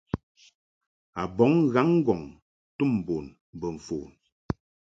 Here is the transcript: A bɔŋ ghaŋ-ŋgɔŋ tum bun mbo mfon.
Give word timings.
A 1.21 1.23
bɔŋ 1.35 1.53
ghaŋ-ŋgɔŋ 1.73 2.21
tum 2.77 2.91
bun 3.05 3.25
mbo 3.55 3.67
mfon. 3.75 4.09